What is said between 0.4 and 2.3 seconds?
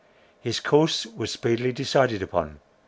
course was speedily decided